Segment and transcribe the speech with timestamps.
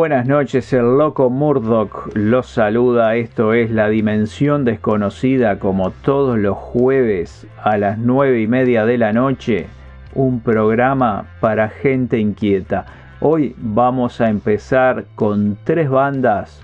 [0.00, 3.16] Buenas noches, el loco Murdoch los saluda.
[3.16, 8.96] Esto es La Dimensión Desconocida, como todos los jueves a las nueve y media de
[8.96, 9.66] la noche.
[10.14, 12.86] Un programa para gente inquieta.
[13.20, 16.62] Hoy vamos a empezar con tres bandas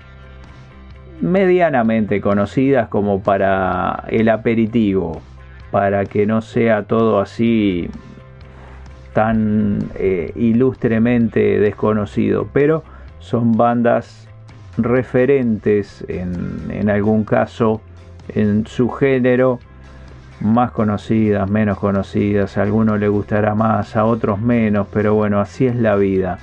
[1.21, 5.21] medianamente conocidas como para el aperitivo,
[5.69, 7.87] para que no sea todo así
[9.13, 14.27] tan eh, ilustremente desconocido, pero son bandas
[14.77, 17.81] referentes en, algún caso
[18.29, 19.59] en su género,
[20.39, 25.65] más conocidas, menos conocidas, a algunos le gustará más, a otros menos, pero bueno, así
[25.65, 26.37] es la vida.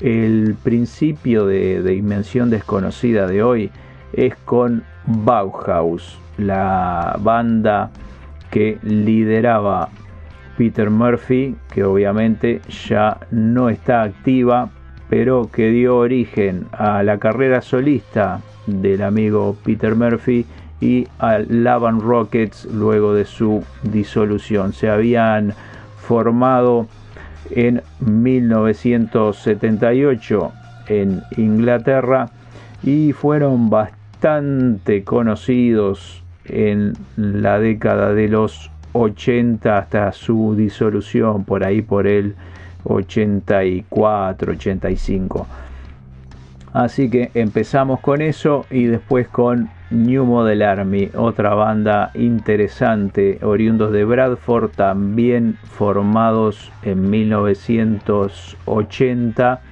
[0.00, 3.70] El principio de, de Invención Desconocida de hoy
[4.12, 7.90] es con Bauhaus, la banda
[8.50, 9.90] que lideraba
[10.56, 14.70] Peter Murphy, que obviamente ya no está activa,
[15.08, 20.44] pero que dio origen a la carrera solista del amigo Peter Murphy
[20.80, 24.72] y a Lavan Rockets luego de su disolución.
[24.72, 25.54] Se habían
[25.96, 26.86] formado
[27.50, 30.52] en 1978
[30.88, 32.30] en Inglaterra
[32.82, 41.82] y fueron bastante conocidos en la década de los 80 hasta su disolución por ahí
[41.82, 42.36] por el
[42.84, 45.46] 84, 85.
[46.72, 53.90] Así que empezamos con eso y después con New Model Army, otra banda interesante, oriundos
[53.90, 59.62] de Bradford, también formados en 1980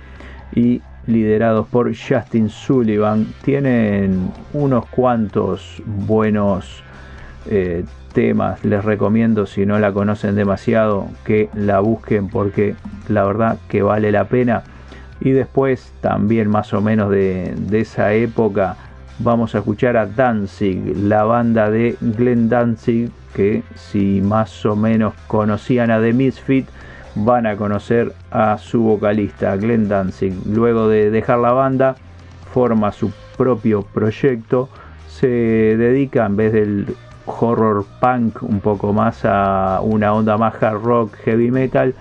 [0.54, 3.26] y liderados por Justin Sullivan.
[3.44, 6.82] Tienen unos cuantos buenos
[7.48, 7.84] eh,
[8.16, 12.74] Les recomiendo, si no la conocen demasiado, que la busquen porque
[13.08, 14.62] la verdad que vale la pena.
[15.20, 18.76] Y después, también más o menos de, esa época,
[19.18, 25.12] vamos a escuchar a Danzig, la banda de Glenn Danzig, que si más o menos
[25.26, 26.66] conocían a The Misfit,
[27.16, 30.32] van a conocer a su vocalista, Glenn Danzig.
[30.46, 31.96] Luego de dejar la banda,
[32.54, 34.70] forma su propio proyecto,
[35.06, 36.86] se dedica en vez del
[37.26, 41.94] horror punk, un poco más a una onda más hard rock, heavy metal.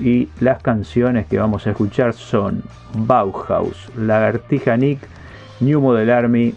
[0.00, 2.62] Y las canciones que vamos a escuchar son
[2.94, 5.00] Bauhaus, Lagartija Nick,
[5.60, 6.54] New Model Army,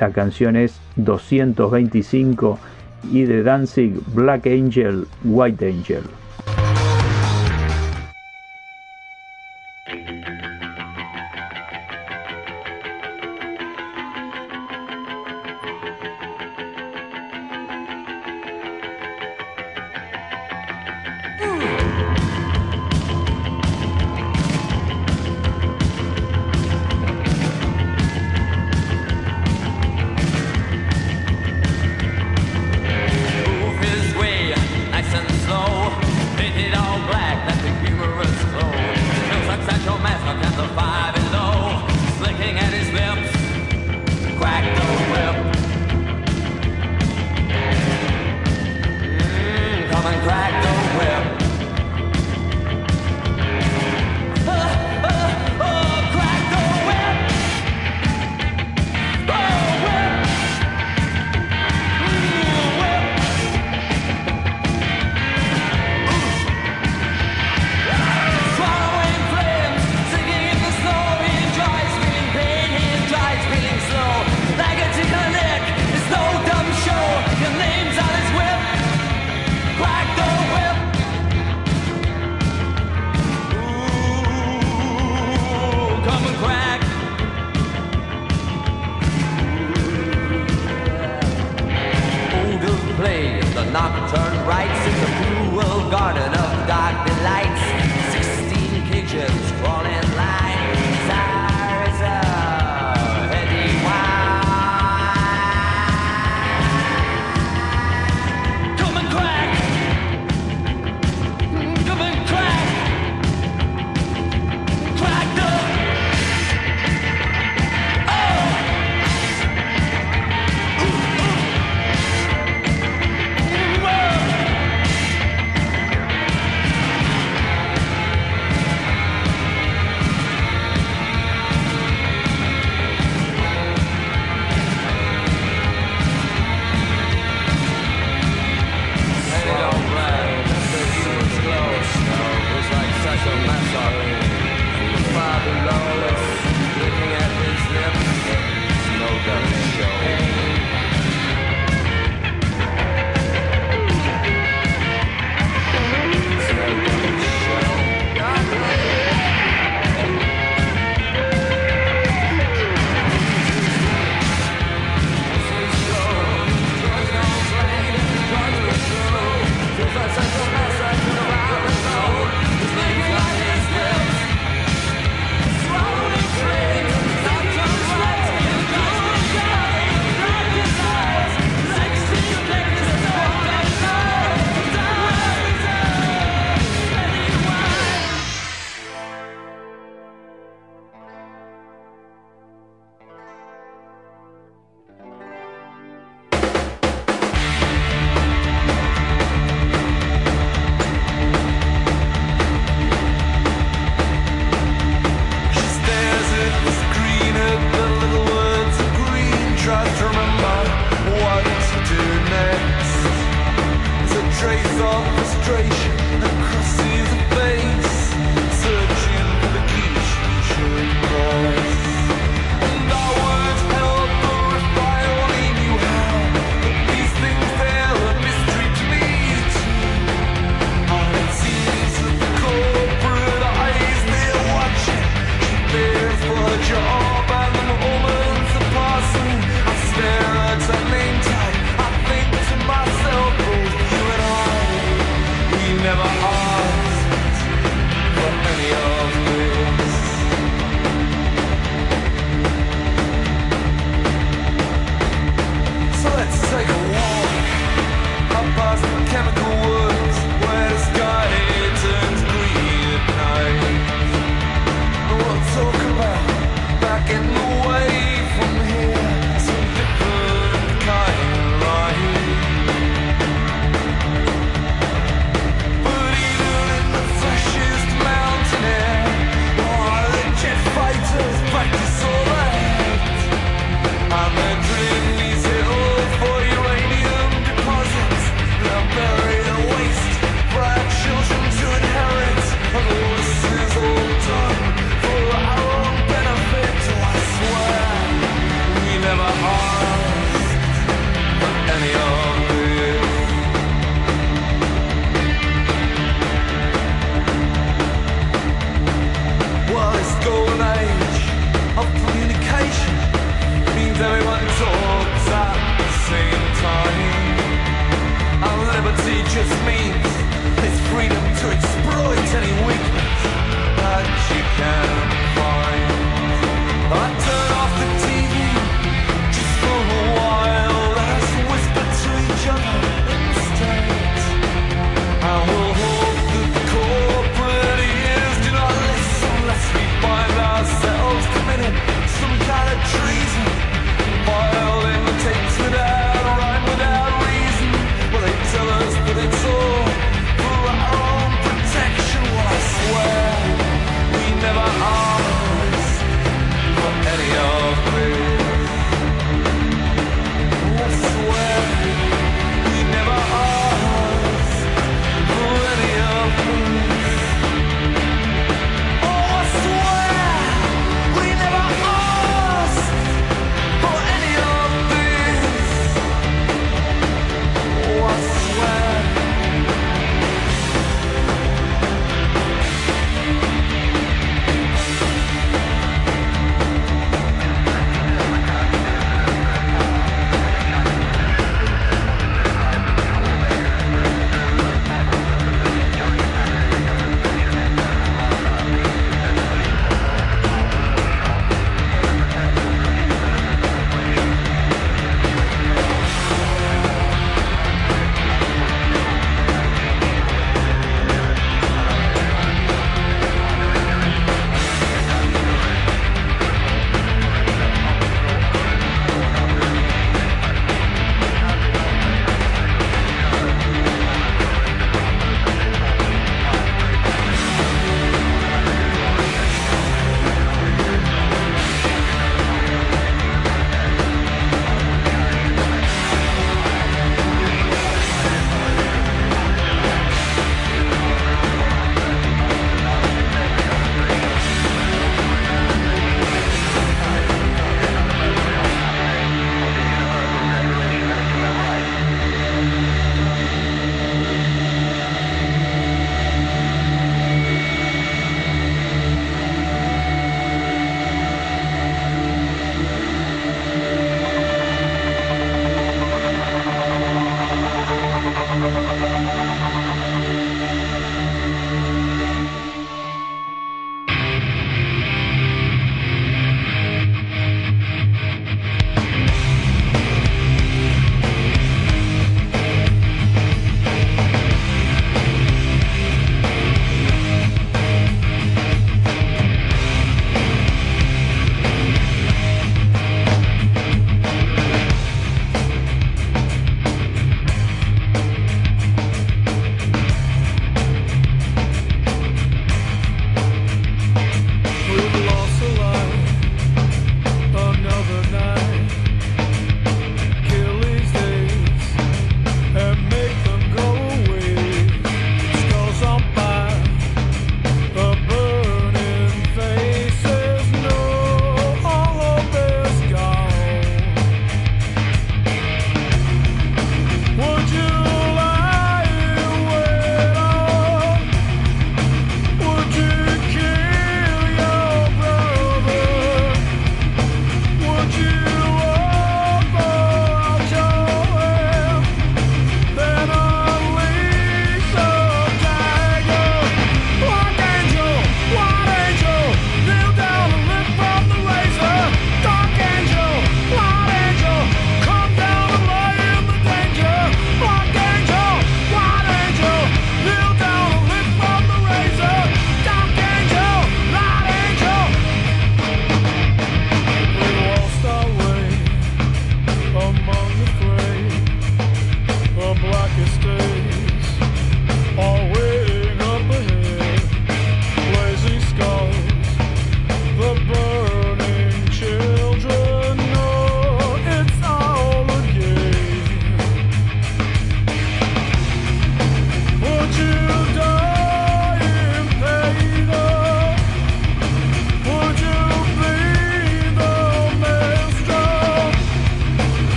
[0.00, 2.58] la canción es 225
[3.12, 6.02] y de Danzig Black Angel, White Angel.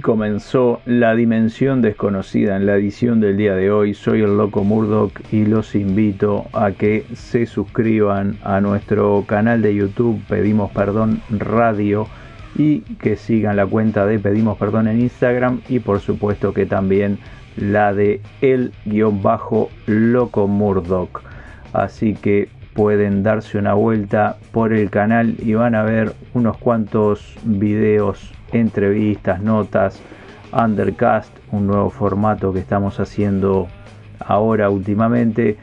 [0.00, 3.92] Comenzó La Dimensión Desconocida en la edición del día de hoy.
[3.92, 9.74] Soy el Loco Murdoch y los invito a que se suscriban a nuestro canal de
[9.74, 12.06] YouTube Pedimos Perdón Radio
[12.56, 17.18] y que sigan la cuenta de Pedimos Perdón en Instagram y por supuesto que también
[17.58, 19.68] la de el-loco
[20.48, 21.20] Murdoch.
[21.74, 27.36] Así que pueden darse una vuelta por el canal y van a ver unos cuantos
[27.44, 30.00] videos entrevistas, notas,
[30.52, 33.68] undercast, un nuevo formato que estamos haciendo
[34.20, 35.58] ahora últimamente.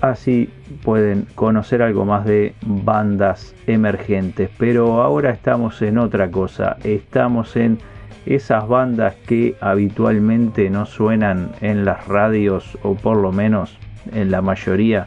[0.00, 0.50] Así
[0.82, 4.50] pueden conocer algo más de bandas emergentes.
[4.58, 6.76] Pero ahora estamos en otra cosa.
[6.82, 7.78] Estamos en
[8.26, 13.78] esas bandas que habitualmente no suenan en las radios o por lo menos
[14.12, 15.06] en la mayoría.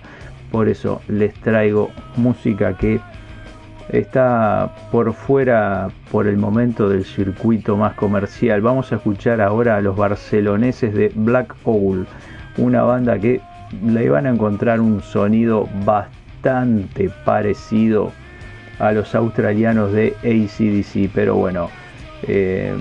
[0.51, 2.99] Por eso les traigo música que
[3.89, 8.61] está por fuera por el momento del circuito más comercial.
[8.61, 12.07] Vamos a escuchar ahora a los barceloneses de Black Owl,
[12.57, 13.41] una banda que
[13.85, 18.11] le van a encontrar un sonido bastante parecido
[18.79, 21.69] a los australianos de ACDC, pero bueno,
[22.23, 22.75] eh,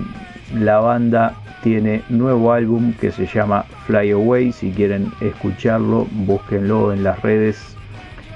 [0.55, 7.05] la banda tiene nuevo álbum que se llama Fly Away, si quieren escucharlo, búsquenlo en
[7.05, 7.77] las redes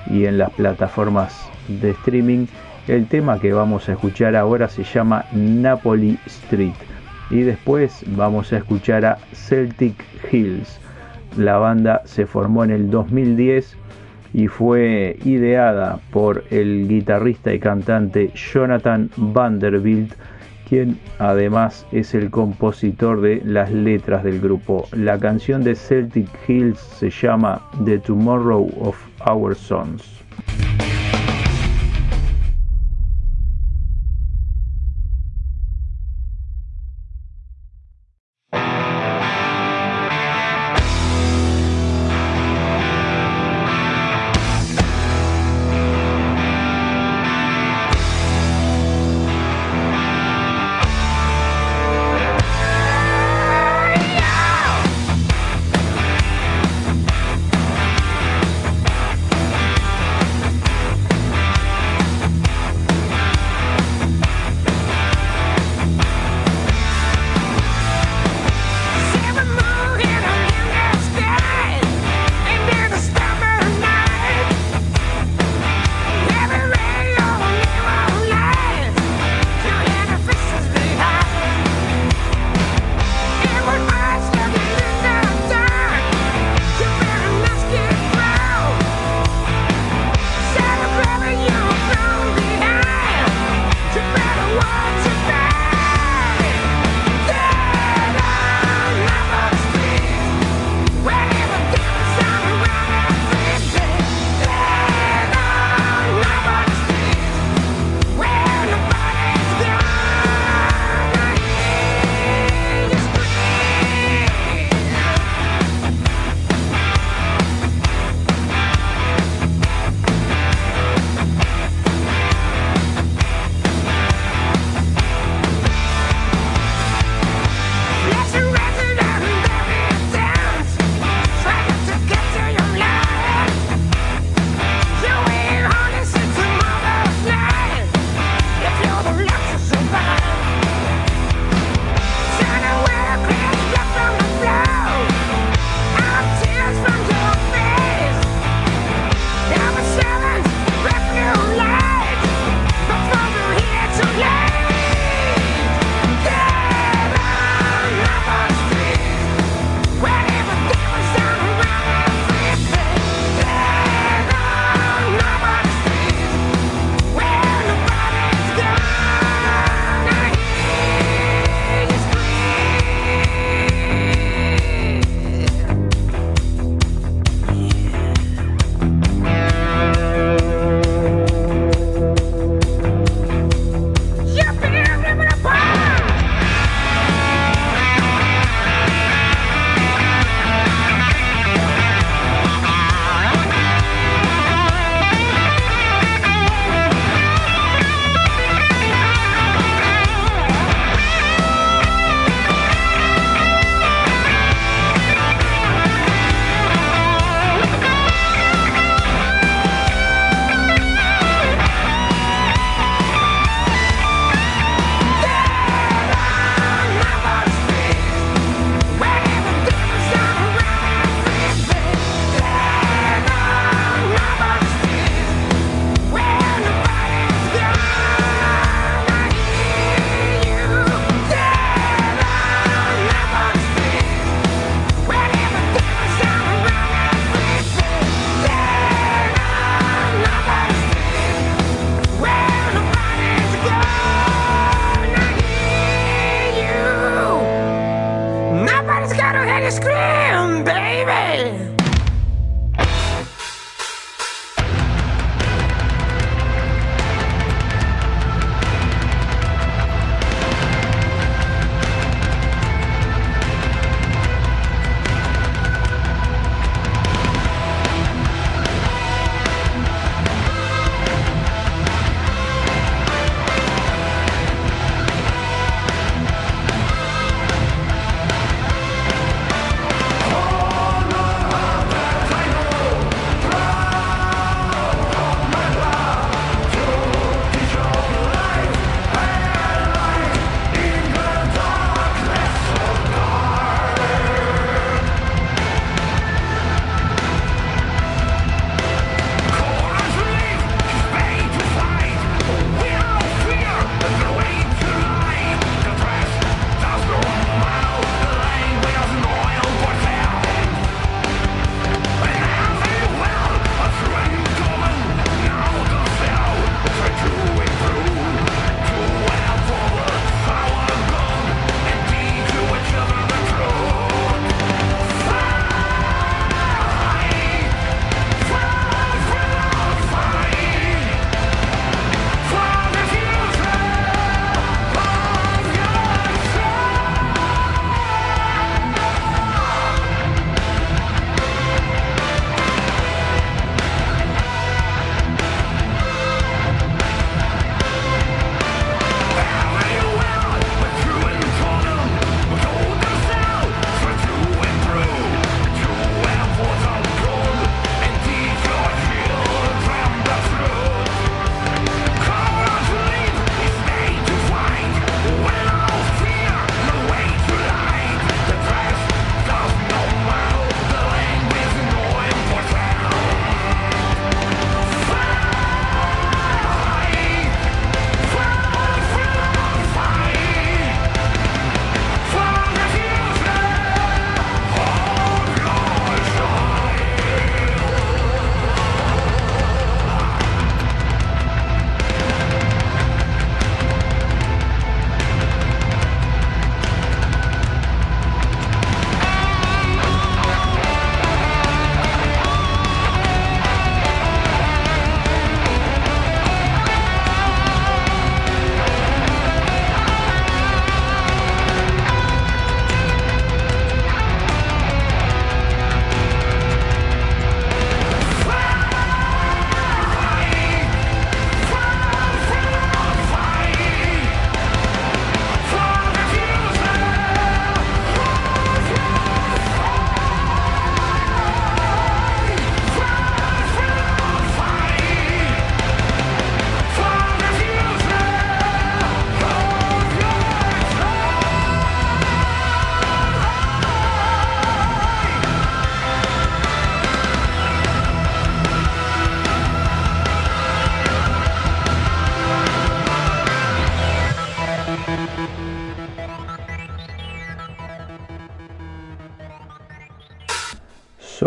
[0.09, 2.47] y en las plataformas de streaming.
[2.89, 6.75] El tema que vamos a escuchar ahora se llama Napoli Street
[7.31, 9.95] y después vamos a escuchar a Celtic
[10.31, 10.81] Hills.
[11.37, 13.77] La banda se formó en el 2010
[14.33, 20.13] y fue ideada por el guitarrista y cantante Jonathan Vanderbilt,
[20.69, 24.87] quien además es el compositor de las letras del grupo.
[24.93, 30.23] La canción de Celtic Hills se llama The Tomorrow of Our Sons.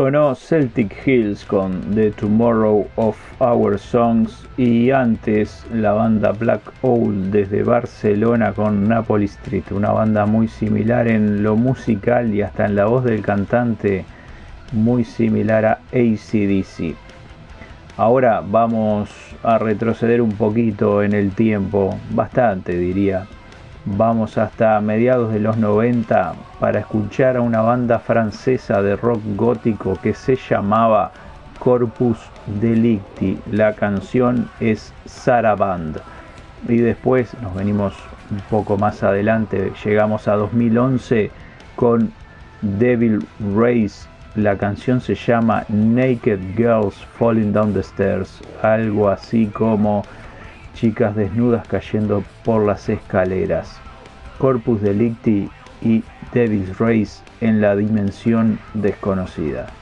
[0.10, 7.30] Sonó Celtic Hills con The Tomorrow of Our Songs y antes la banda Black Owl
[7.30, 12.76] desde Barcelona con Napoli Street, una banda muy similar en lo musical y hasta en
[12.76, 14.04] la voz del cantante,
[14.72, 16.96] muy similar a ACDC.
[17.96, 19.12] Ahora vamos
[19.44, 23.28] a retroceder un poquito en el tiempo, bastante diría,
[23.98, 29.98] Vamos hasta mediados de los 90 para escuchar a una banda francesa de rock gótico
[30.00, 31.12] que se llamaba
[31.58, 33.40] Corpus Delicti.
[33.52, 35.98] La canción es Saraband.
[36.68, 37.96] Y después nos venimos
[38.30, 41.32] un poco más adelante, llegamos a 2011
[41.76, 42.12] con
[42.62, 43.26] Devil
[43.56, 44.08] Race.
[44.36, 50.04] La canción se llama Naked Girls Falling Down the Stairs, algo así como
[50.80, 53.82] chicas desnudas cayendo por las escaleras.
[54.38, 55.50] Corpus Delicti
[55.82, 59.79] y Devil's Race en la dimensión desconocida.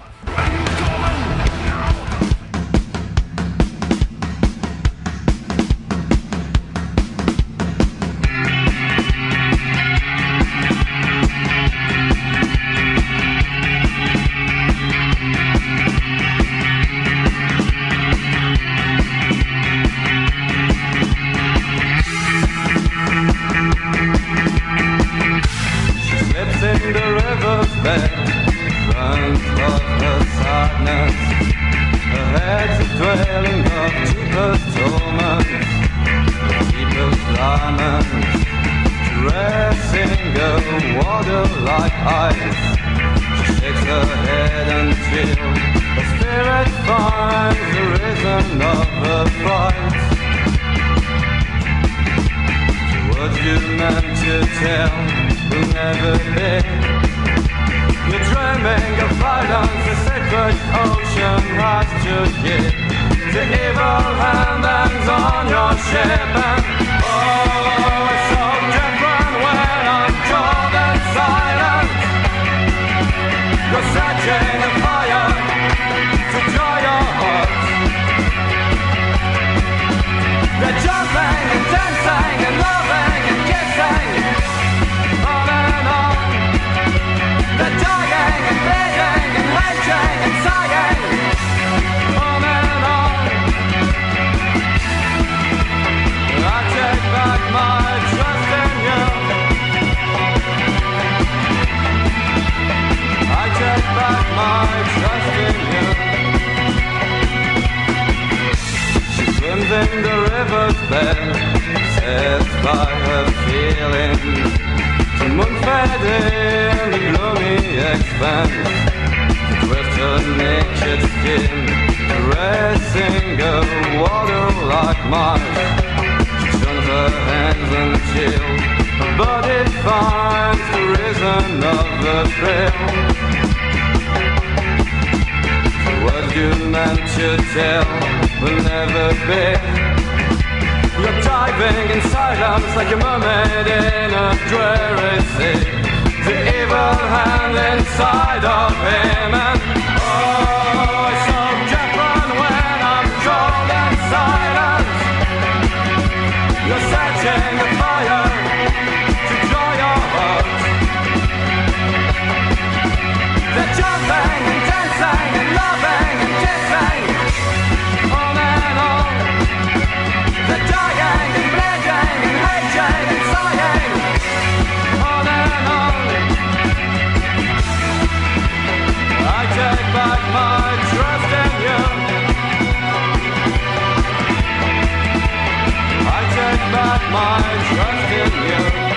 [187.29, 188.96] I trust in you.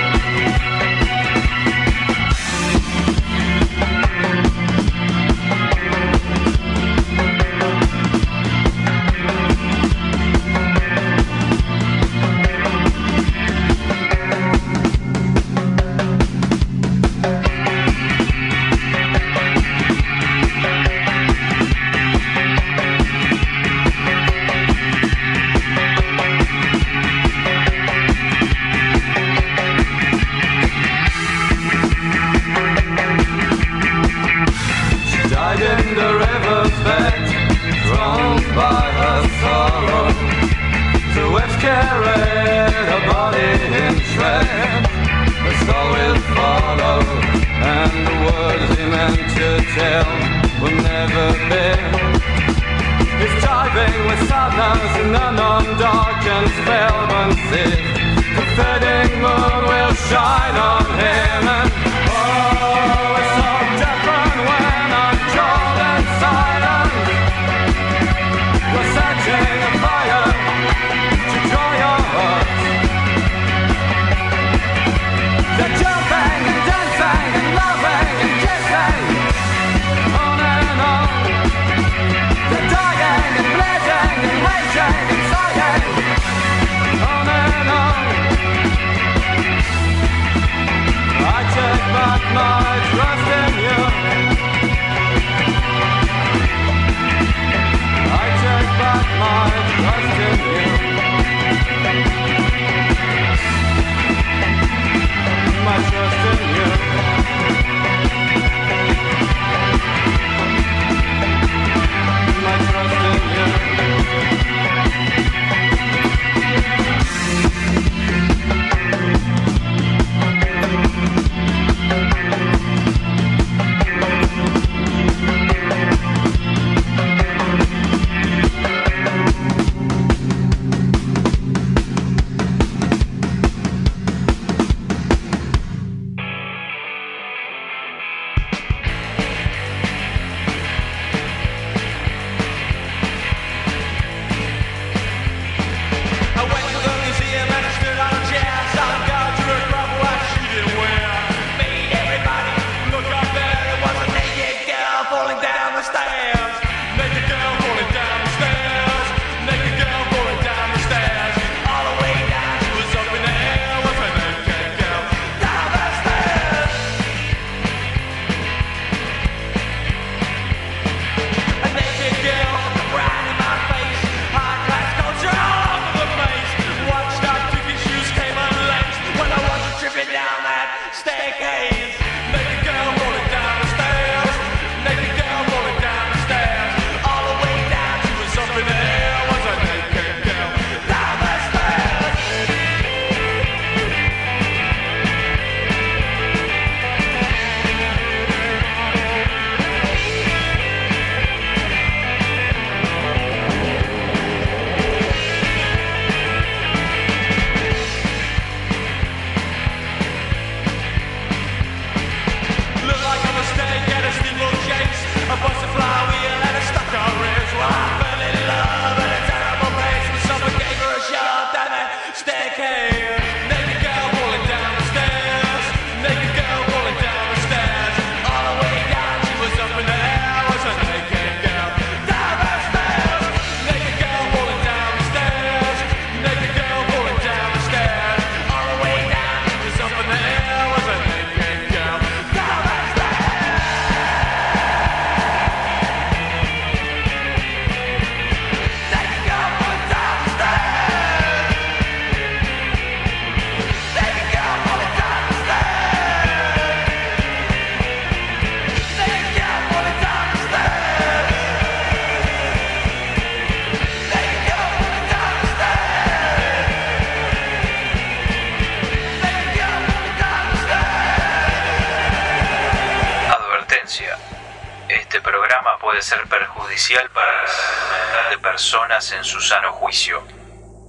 [279.12, 280.22] En su sano juicio.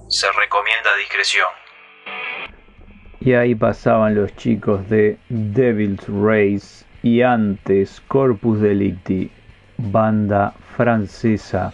[0.08, 1.48] Se recomienda discreción.
[3.20, 9.30] Y ahí pasaban los chicos de Devil's Race y antes Corpus Delicti,
[9.78, 11.72] banda francesa.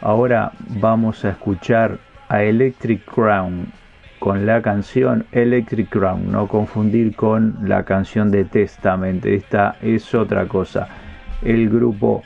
[0.00, 1.98] Ahora vamos a escuchar
[2.28, 3.72] a Electric Crown
[4.18, 10.46] con la canción Electric Crown, no confundir con la canción de Testament, esta es otra
[10.46, 10.88] cosa.
[11.42, 12.22] El grupo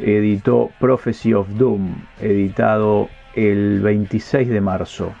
[0.00, 5.12] editó Prophecy of Doom, editado el 26 de marzo.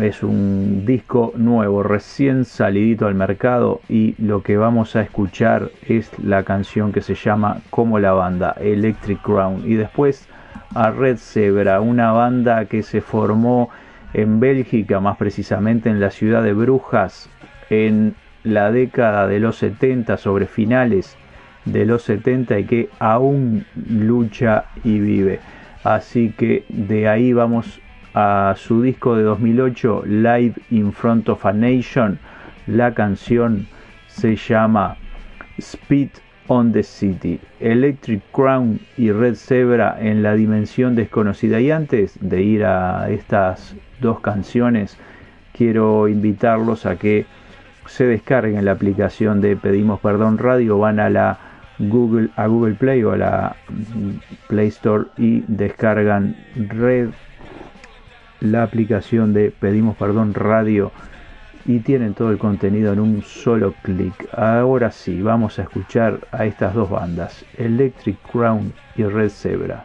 [0.00, 6.10] Es un disco nuevo, recién salidito al mercado y lo que vamos a escuchar es
[6.18, 9.62] la canción que se llama como la banda, Electric Crown.
[9.64, 10.28] Y después
[10.74, 13.70] a Red Zebra, una banda que se formó
[14.12, 17.30] en Bélgica, más precisamente en la ciudad de Brujas,
[17.70, 21.16] en la década de los 70, sobre finales
[21.66, 25.40] de los 70 y que aún lucha y vive.
[25.84, 27.80] Así que de ahí vamos
[28.14, 32.18] a su disco de 2008, Live in Front of a Nation.
[32.66, 33.66] La canción
[34.08, 34.96] se llama
[35.58, 36.08] Speed
[36.48, 41.60] on the City, Electric Crown y Red Zebra en la dimensión desconocida.
[41.60, 44.96] Y antes de ir a estas dos canciones,
[45.52, 47.26] quiero invitarlos a que
[47.86, 51.38] se descarguen la aplicación de Pedimos Perdón Radio, van a la
[51.78, 53.56] Google, a Google Play o a la
[54.48, 57.10] Play Store y descargan Red,
[58.40, 60.92] la aplicación de Pedimos Perdón Radio
[61.64, 64.28] y tienen todo el contenido en un solo clic.
[64.32, 69.84] Ahora sí, vamos a escuchar a estas dos bandas, Electric Crown y Red Zebra.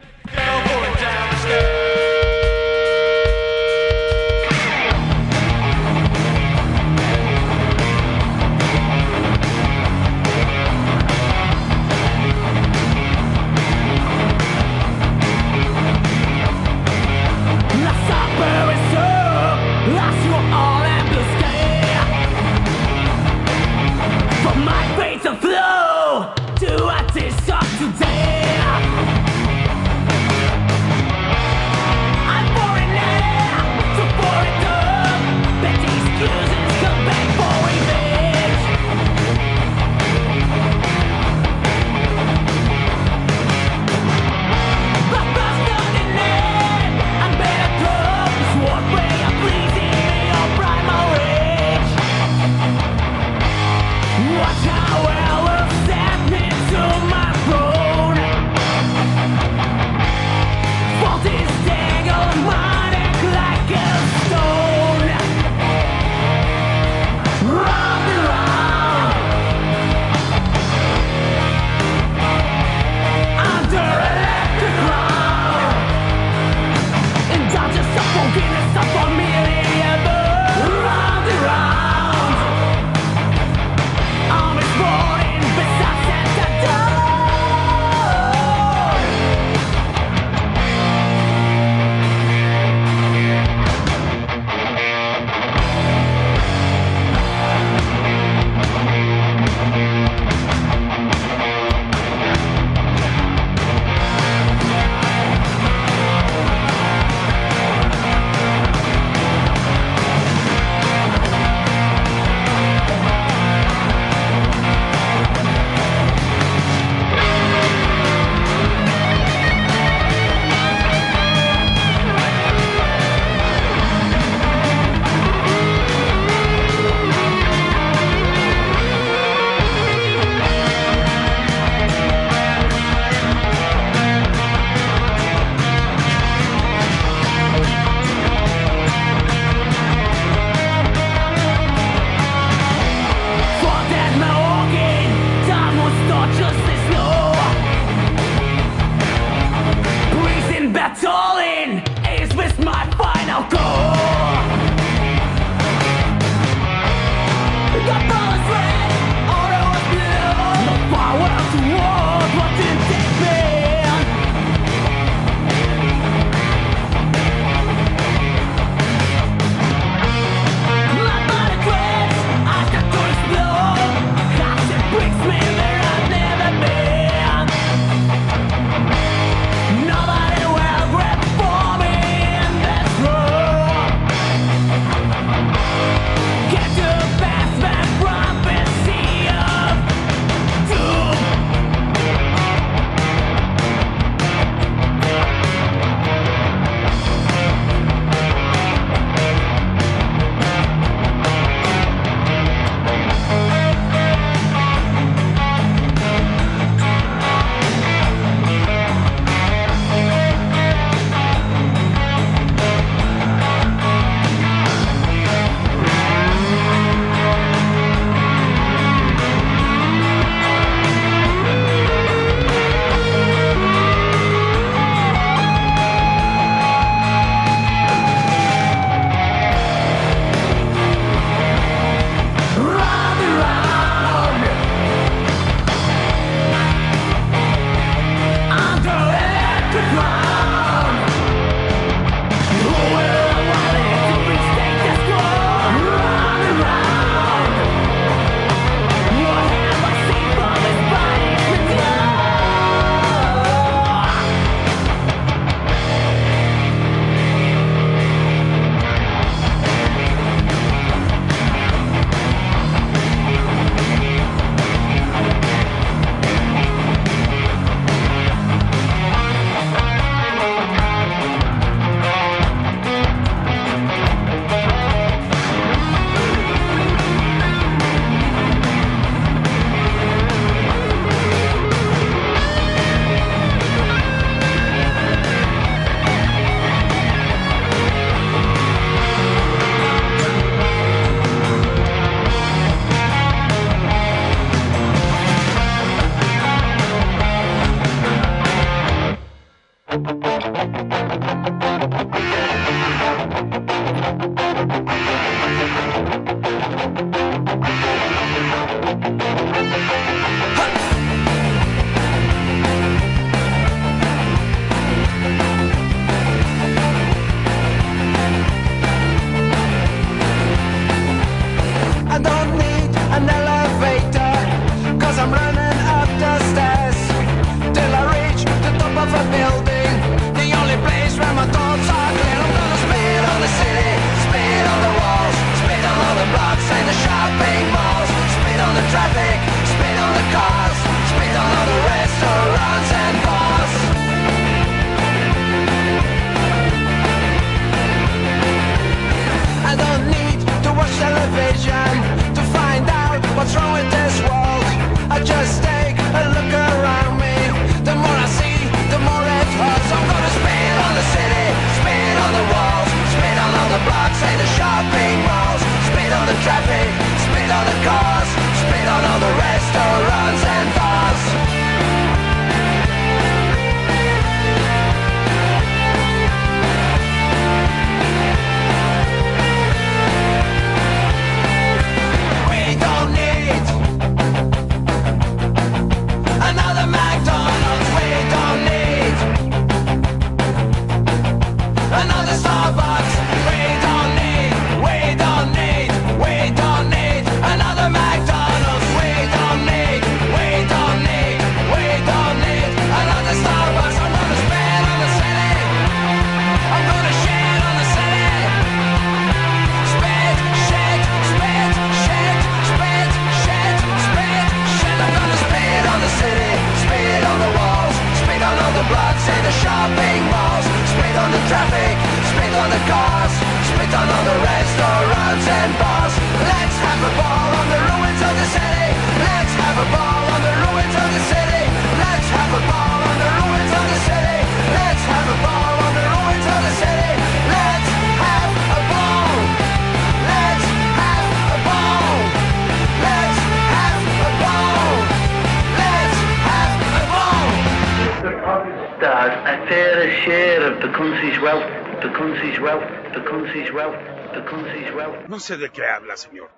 [455.27, 456.49] No sé de qué habla, señor.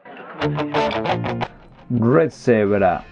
[1.89, 3.03] Red Zebra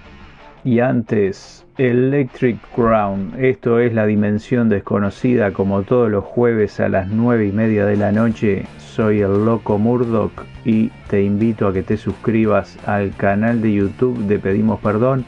[0.66, 3.34] y antes Electric Crown.
[3.40, 7.96] Esto es la dimensión desconocida como todos los jueves a las 9 y media de
[7.96, 8.66] la noche.
[8.78, 10.34] Soy el loco Murdoch
[10.66, 15.26] y te invito a que te suscribas al canal de YouTube de Pedimos Perdón,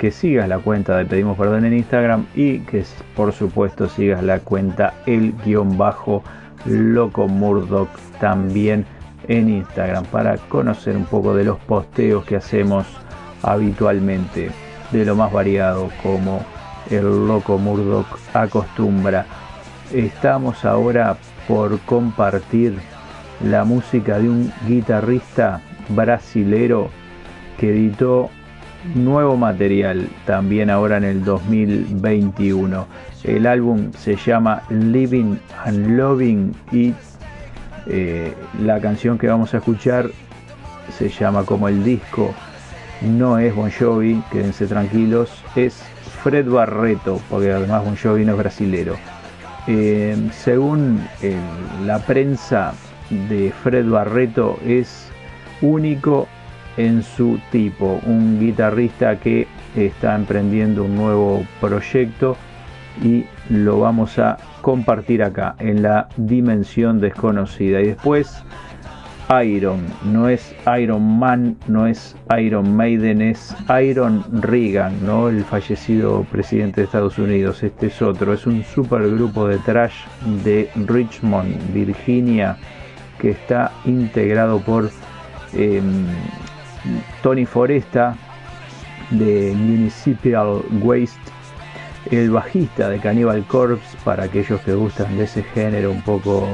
[0.00, 2.82] que sigas la cuenta de Pedimos Perdón en Instagram y que
[3.14, 6.24] por supuesto sigas la cuenta el guion bajo
[6.64, 8.86] loco Murdoch también
[9.28, 12.86] en Instagram para conocer un poco de los posteos que hacemos
[13.42, 14.50] habitualmente,
[14.90, 16.40] de lo más variado como
[16.90, 19.26] el loco Murdoch acostumbra.
[19.92, 22.78] Estamos ahora por compartir
[23.44, 26.88] la música de un guitarrista brasilero
[27.58, 28.30] que editó
[28.94, 32.86] nuevo material también ahora en el 2021.
[33.24, 36.94] El álbum se llama Living and Loving y
[37.86, 40.10] eh, la canción que vamos a escuchar
[40.96, 42.34] se llama como el disco,
[43.02, 45.82] no es Bon Jovi, quédense tranquilos, es
[46.22, 48.96] Fred Barreto, porque además Bon Jovi no es brasilero.
[49.66, 51.06] Eh, según
[51.84, 52.74] la prensa
[53.10, 55.10] de Fred Barreto es
[55.60, 56.26] único
[56.86, 62.36] en su tipo, un guitarrista que está emprendiendo un nuevo proyecto
[63.02, 67.80] y lo vamos a compartir acá en la dimensión desconocida.
[67.80, 68.44] Y después
[69.44, 75.28] Iron, no es Iron Man, no es Iron Maiden, es Iron Reagan, ¿no?
[75.28, 77.62] el fallecido presidente de Estados Unidos.
[77.62, 79.94] Este es otro, es un supergrupo de trash
[80.42, 82.56] de Richmond, Virginia,
[83.20, 84.90] que está integrado por
[85.52, 86.06] em,
[87.22, 88.16] Tony Foresta
[89.10, 91.40] de Municipal Waste
[92.06, 96.46] el bajista de Cannibal Corpse, para aquellos que gustan de ese género un poco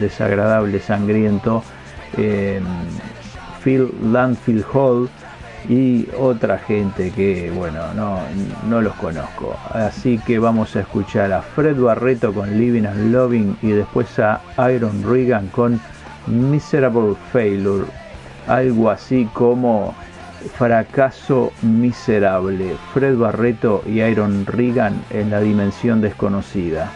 [0.00, 1.62] desagradable, sangriento,
[2.16, 2.60] eh,
[3.62, 5.08] Phil Landfield Hall
[5.68, 8.18] y otra gente que, bueno, no,
[8.68, 9.56] no los conozco.
[9.70, 14.40] Así que vamos a escuchar a Fred Barreto con Living and Loving y después a
[14.70, 15.80] Iron Regan con
[16.26, 17.86] Miserable Failure.
[18.46, 19.94] Algo así como
[20.56, 22.76] Fracaso miserable.
[22.92, 26.90] Fred Barreto y Iron Regan en la dimensión desconocida.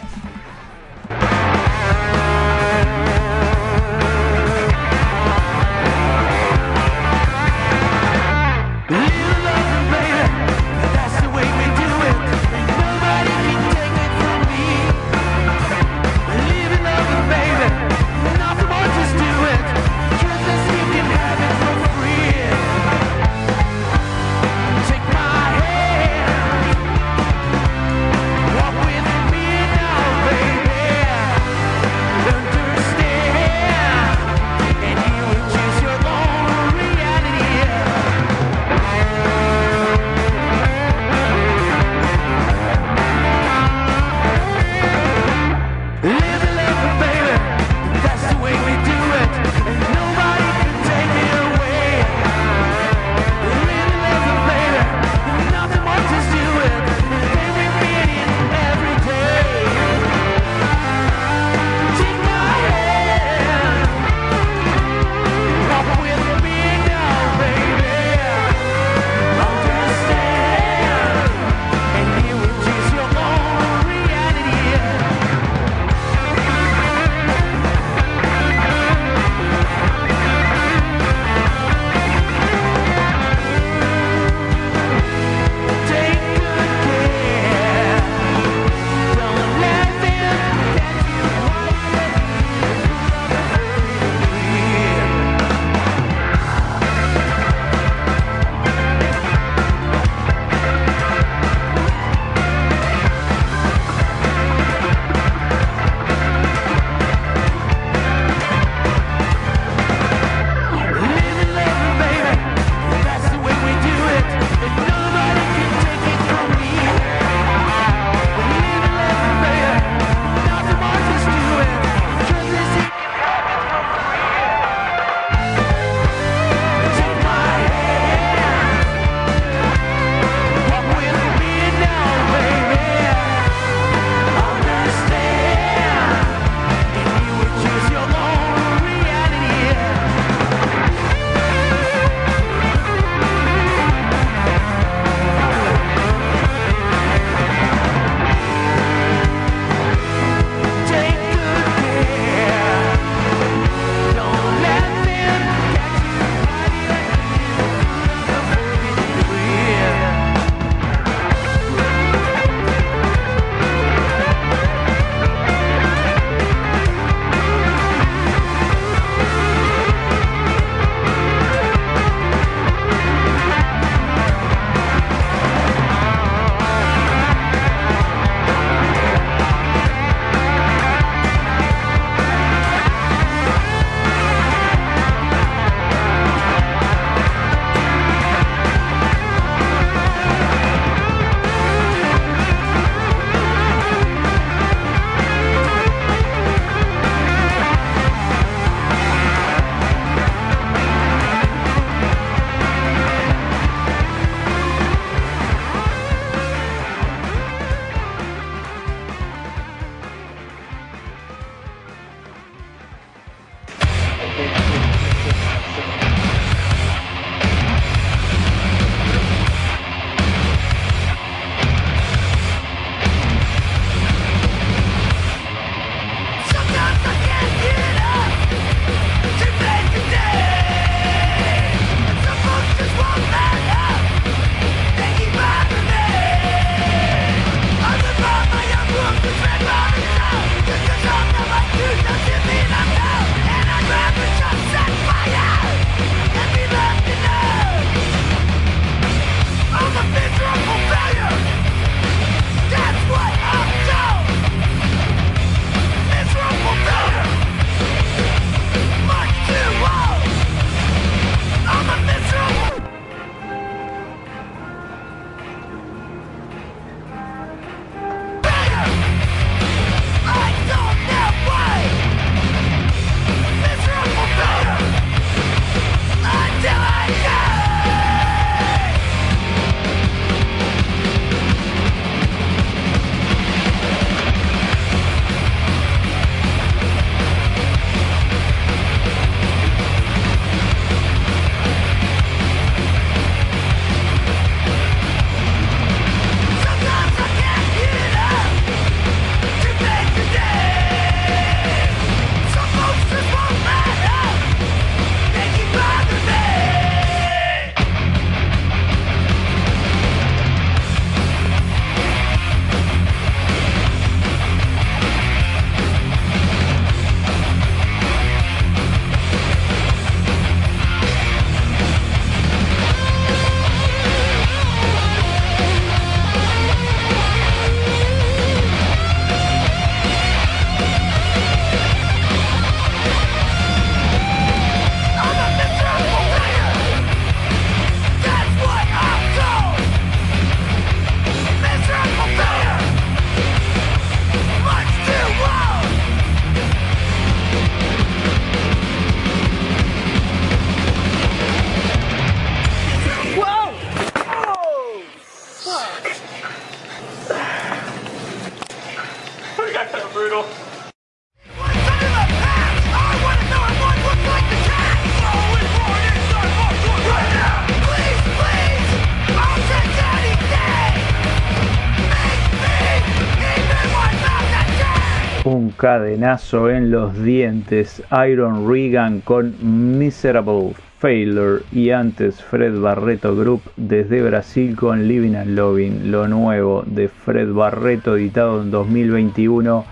[375.98, 384.22] Cadenazo en los dientes, Iron Regan con Miserable Failure y antes Fred Barreto Group desde
[384.22, 389.84] Brasil con Living and Loving, lo nuevo de Fred Barreto editado en 2021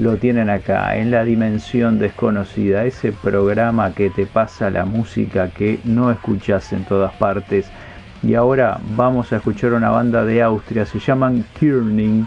[0.00, 5.78] lo tienen acá en la dimensión desconocida, ese programa que te pasa la música que
[5.84, 7.70] no escuchas en todas partes.
[8.24, 12.26] Y ahora vamos a escuchar una banda de Austria, se llaman Kierning,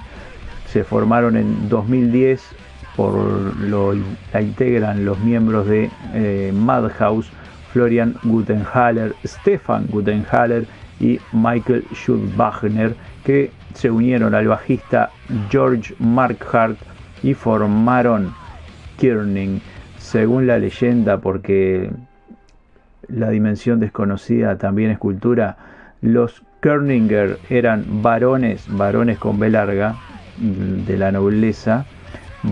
[0.65, 2.66] se formaron en 2010
[2.97, 3.13] por
[3.59, 3.93] lo
[4.33, 7.29] la integran los miembros de eh, Madhouse,
[7.71, 10.65] Florian Gutenhaler, Stefan Gutenhaler
[10.99, 15.11] y Michael Schubachner, que se unieron al bajista
[15.49, 16.77] George Markhart
[17.21, 18.33] y formaron
[18.97, 19.61] Kierning,
[19.99, 21.91] según la leyenda, porque
[23.07, 25.57] la dimensión desconocida también es cultura,
[26.01, 29.95] los Kerninger eran varones, varones con B larga,
[30.39, 31.85] de la nobleza,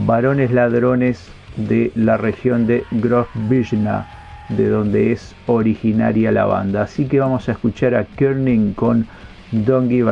[0.05, 4.05] varones ladrones de la región de Grosvizna,
[4.49, 6.83] de donde es originaria la banda.
[6.83, 9.07] Así que vamos a escuchar a Kerning con
[9.51, 10.11] Don't Give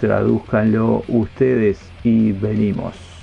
[0.00, 3.13] tradúzcanlo ustedes y venimos.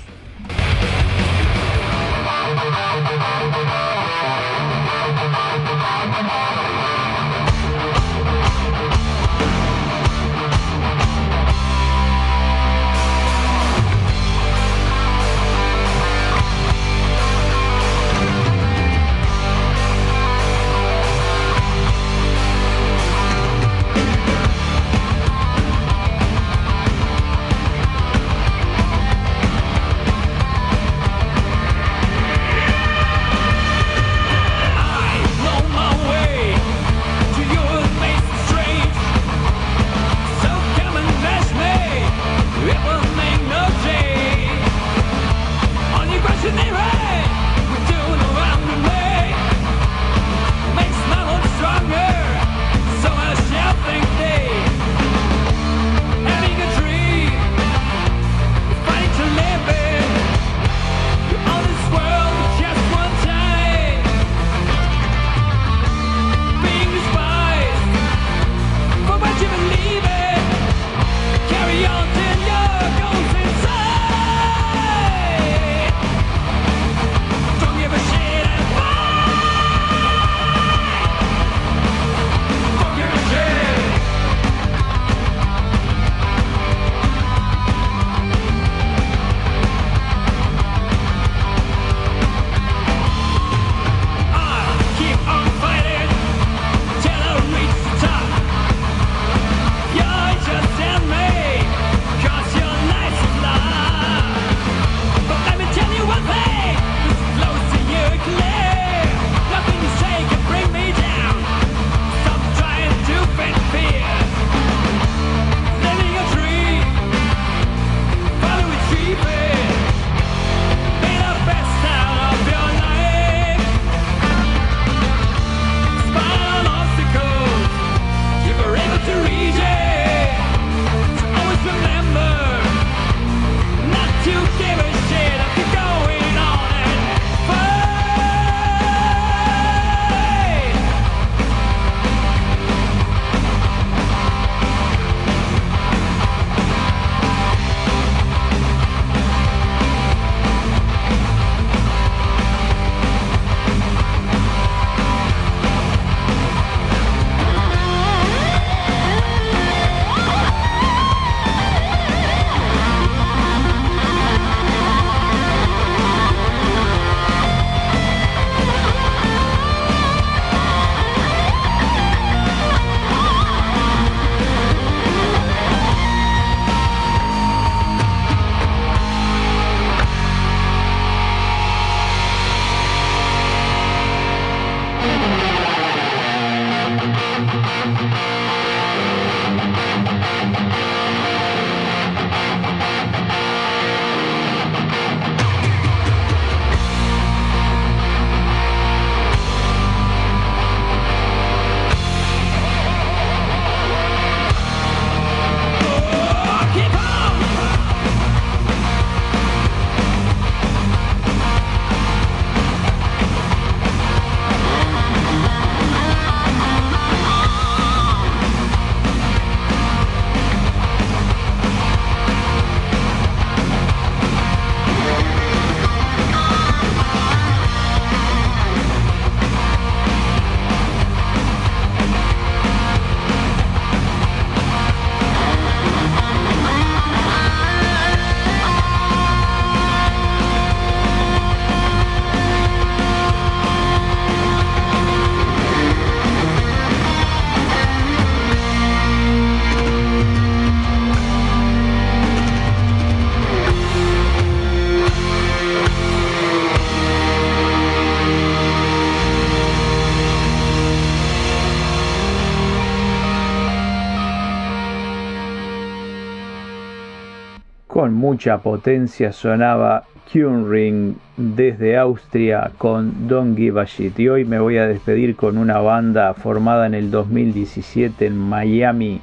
[268.31, 273.83] Mucha potencia sonaba Ring desde Austria con Don't Give.
[274.17, 279.19] Y hoy me voy a despedir con una banda formada en el 2017 en Miami,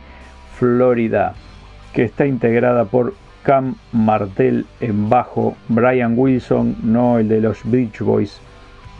[0.59, 1.33] Florida,
[1.95, 8.01] que está integrada por Cam Martel en bajo, Brian Wilson, no el de los Beach
[8.01, 8.43] Boys,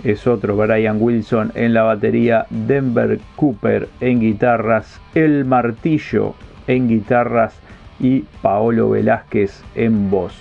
[0.05, 6.35] es otro Brian Wilson en la batería, Denver Cooper en guitarras, El Martillo
[6.67, 7.61] en guitarras
[8.01, 10.35] y Paolo Velázquez en voz.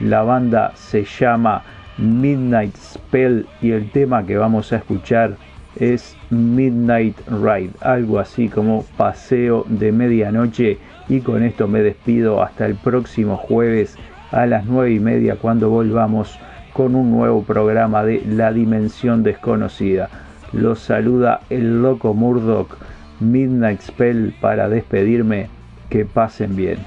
[0.00, 1.62] La banda se llama
[1.98, 5.36] Midnight Spell y el tema que vamos a escuchar
[5.76, 12.66] es Midnight Ride, algo así como paseo de medianoche y con esto me despido hasta
[12.66, 13.96] el próximo jueves
[14.32, 16.38] a las 9 y media cuando volvamos
[16.72, 20.08] con un nuevo programa de La Dimensión Desconocida.
[20.52, 22.76] Los saluda el loco Murdoch,
[23.20, 25.48] Midnight Spell para despedirme.
[25.88, 26.78] Que pasen bien.